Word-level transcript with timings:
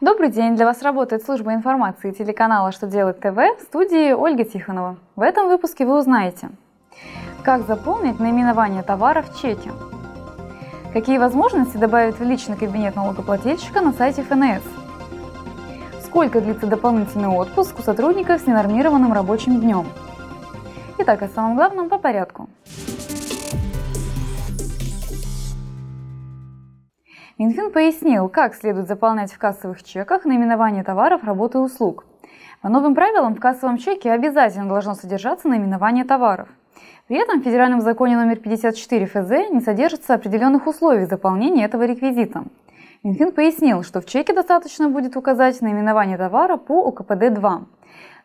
Добрый 0.00 0.30
день! 0.30 0.56
Для 0.56 0.64
вас 0.64 0.80
работает 0.80 1.22
служба 1.22 1.52
информации 1.52 2.10
телеканала 2.12 2.72
«Что 2.72 2.86
делает 2.86 3.20
ТВ» 3.20 3.36
в 3.36 3.64
студии 3.64 4.12
Ольга 4.12 4.44
Тихонова. 4.44 4.96
В 5.14 5.20
этом 5.20 5.48
выпуске 5.48 5.84
вы 5.84 5.98
узнаете, 5.98 6.48
как 7.42 7.66
заполнить 7.66 8.18
наименование 8.18 8.82
товара 8.82 9.20
в 9.20 9.38
чеке, 9.38 9.70
какие 10.94 11.18
возможности 11.18 11.76
добавить 11.76 12.18
в 12.18 12.22
личный 12.22 12.56
кабинет 12.56 12.96
налогоплательщика 12.96 13.82
на 13.82 13.92
сайте 13.92 14.22
ФНС, 14.22 14.62
сколько 16.06 16.40
длится 16.40 16.66
дополнительный 16.66 17.28
отпуск 17.28 17.78
у 17.78 17.82
сотрудников 17.82 18.40
с 18.40 18.46
ненормированным 18.46 19.12
рабочим 19.12 19.60
днем. 19.60 19.86
Итак, 20.96 21.20
о 21.20 21.28
самом 21.28 21.56
главном 21.56 21.90
по 21.90 21.98
порядку. 21.98 22.48
Минфин 27.40 27.72
пояснил, 27.72 28.28
как 28.28 28.54
следует 28.54 28.86
заполнять 28.86 29.32
в 29.32 29.38
кассовых 29.38 29.82
чеках 29.82 30.26
наименование 30.26 30.84
товаров, 30.84 31.24
работы 31.24 31.56
и 31.56 31.60
услуг. 31.62 32.04
По 32.60 32.68
новым 32.68 32.94
правилам 32.94 33.34
в 33.34 33.40
кассовом 33.40 33.78
чеке 33.78 34.12
обязательно 34.12 34.68
должно 34.68 34.92
содержаться 34.92 35.48
наименование 35.48 36.04
товаров. 36.04 36.50
При 37.08 37.16
этом 37.16 37.40
в 37.40 37.42
федеральном 37.42 37.80
законе 37.80 38.18
номер 38.18 38.36
54 38.36 39.06
ФЗ 39.06 39.50
не 39.52 39.62
содержится 39.62 40.12
определенных 40.12 40.66
условий 40.66 41.06
заполнения 41.06 41.64
этого 41.64 41.84
реквизита. 41.84 42.44
Минфин 43.02 43.32
пояснил, 43.32 43.84
что 43.84 44.02
в 44.02 44.04
чеке 44.04 44.34
достаточно 44.34 44.90
будет 44.90 45.16
указать 45.16 45.62
наименование 45.62 46.18
товара 46.18 46.58
по 46.58 46.90
УКПД-2. 46.90 47.64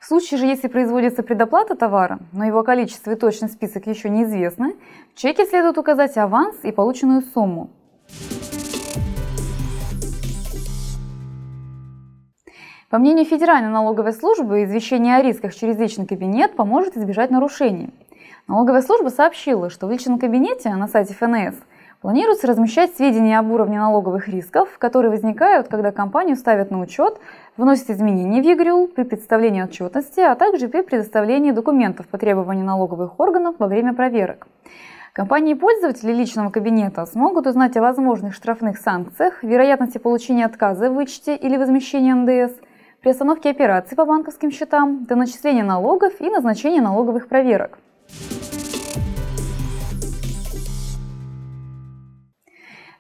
В 0.02 0.06
случае 0.06 0.40
же, 0.40 0.46
если 0.46 0.68
производится 0.68 1.24
предоплата 1.24 1.78
товара, 1.78 2.20
но 2.34 2.44
его 2.44 2.64
количество 2.64 3.12
и 3.12 3.16
точный 3.16 3.48
список 3.48 3.88
еще 3.88 4.10
неизвестны, 4.10 4.76
в 5.14 5.18
чеке 5.18 5.46
следует 5.46 5.78
указать 5.78 6.18
аванс 6.18 6.58
и 6.64 6.74
полученную 6.74 7.22
сумму. 7.22 7.70
По 12.96 13.00
мнению 13.00 13.26
Федеральной 13.26 13.68
налоговой 13.68 14.14
службы, 14.14 14.64
извещение 14.64 15.18
о 15.18 15.22
рисках 15.22 15.54
через 15.54 15.78
личный 15.78 16.08
кабинет 16.08 16.56
поможет 16.56 16.96
избежать 16.96 17.30
нарушений. 17.30 17.94
Налоговая 18.48 18.82
служба 18.82 19.10
сообщила, 19.10 19.70
что 19.70 19.88
в 19.88 19.92
личном 19.92 20.18
кабинете 20.18 20.74
на 20.74 20.88
сайте 20.88 21.14
ФНС 21.14 21.56
планируется 22.00 22.48
размещать 22.48 22.96
сведения 22.96 23.38
об 23.38 23.52
уровне 23.52 23.78
налоговых 23.78 24.30
рисков, 24.30 24.78
которые 24.78 25.12
возникают, 25.12 25.68
когда 25.68 25.92
компанию 25.92 26.38
ставят 26.38 26.72
на 26.72 26.80
учет, 26.80 27.20
вносят 27.58 27.90
изменения 27.90 28.42
в 28.42 28.46
ЕГРЮЛ 28.46 28.88
при 28.88 29.04
представлении 29.04 29.62
отчетности, 29.62 30.22
а 30.22 30.36
также 30.36 30.70
при 30.70 30.82
предоставлении 30.82 31.52
документов 31.52 32.08
по 32.08 32.18
требованию 32.18 32.64
налоговых 32.64 33.20
органов 33.20 33.56
во 33.60 33.68
время 33.68 33.94
проверок. 33.94 34.48
Компании 35.12 35.54
пользователи 35.54 36.14
личного 36.14 36.50
кабинета 36.50 37.06
смогут 37.06 37.46
узнать 37.46 37.76
о 37.76 37.82
возможных 37.82 38.34
штрафных 38.34 38.78
санкциях, 38.78 39.44
вероятности 39.44 39.98
получения 39.98 40.46
отказа 40.46 40.90
в 40.90 40.94
вычете 40.94 41.36
или 41.36 41.58
возмещении 41.58 42.14
НДС– 42.14 42.56
при 43.06 43.12
остановке 43.12 43.52
операций 43.52 43.96
по 43.96 44.04
банковским 44.04 44.50
счетам, 44.50 45.06
до 45.06 45.16
начисления 45.16 45.64
налогов 45.64 46.20
и 46.20 46.28
назначения 46.28 46.82
налоговых 46.82 47.28
проверок. 47.28 47.78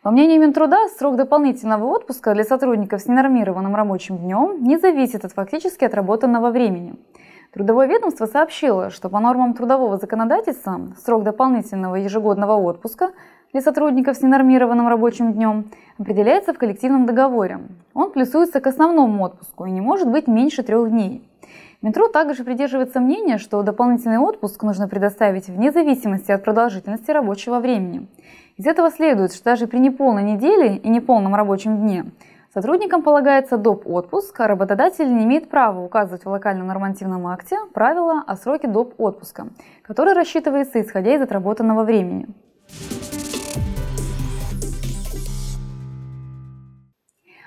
По 0.03 0.11
мнению 0.11 0.41
Минтруда, 0.41 0.87
срок 0.99 1.15
дополнительного 1.15 1.85
отпуска 1.85 2.35
для 2.35 2.43
сотрудников 2.43 3.01
с 3.01 3.07
ненормированным 3.07 3.75
рабочим 3.75 4.19
днем 4.19 4.63
не 4.63 4.77
зависит 4.77 5.25
от 5.25 5.31
фактически 5.31 5.85
отработанного 5.85 6.51
времени. 6.51 6.93
Трудовое 7.51 7.87
ведомство 7.87 8.27
сообщило, 8.27 8.91
что 8.91 9.09
по 9.09 9.19
нормам 9.19 9.55
трудового 9.55 9.97
законодательства 9.97 10.81
срок 11.03 11.23
дополнительного 11.23 11.95
ежегодного 11.95 12.53
отпуска 12.53 13.09
для 13.55 13.61
сотрудников 13.61 14.17
с 14.17 14.21
ненормированным 14.21 14.89
рабочим 14.89 15.31
днем 15.31 15.71
определяется 15.97 16.53
в 16.53 16.57
коллективном 16.57 17.05
договоре. 17.05 17.61
Он 17.93 18.11
плюсуется 18.11 18.59
к 18.59 18.67
основному 18.67 19.23
отпуску 19.23 19.65
и 19.65 19.71
не 19.71 19.79
может 19.79 20.11
быть 20.11 20.27
меньше 20.27 20.61
трех 20.61 20.89
дней. 20.89 21.25
Минтруд 21.81 22.11
также 22.11 22.43
придерживается 22.43 22.99
мнения, 22.99 23.37
что 23.37 23.63
дополнительный 23.63 24.17
отпуск 24.17 24.61
нужно 24.63 24.89
предоставить 24.89 25.47
вне 25.47 25.71
зависимости 25.71 26.33
от 26.33 26.43
продолжительности 26.43 27.11
рабочего 27.11 27.61
времени. 27.61 28.07
Из 28.57 28.67
этого 28.67 28.91
следует, 28.91 29.33
что 29.33 29.45
даже 29.45 29.67
при 29.67 29.77
неполной 29.77 30.23
неделе 30.23 30.75
и 30.75 30.89
неполном 30.89 31.33
рабочем 31.33 31.77
дне 31.77 32.07
сотрудникам 32.53 33.03
полагается 33.03 33.55
доп. 33.55 33.87
отпуск, 33.87 34.37
а 34.37 34.49
работодатель 34.49 35.15
не 35.15 35.23
имеет 35.23 35.47
права 35.47 35.79
указывать 35.79 36.25
в 36.25 36.29
локальном 36.29 36.67
нормативном 36.67 37.25
акте 37.27 37.55
правила 37.73 38.21
о 38.27 38.35
сроке 38.35 38.67
доп. 38.67 38.95
отпуска, 38.97 39.47
который 39.81 40.13
рассчитывается 40.13 40.81
исходя 40.81 41.15
из 41.15 41.21
отработанного 41.21 41.85
времени. 41.85 42.27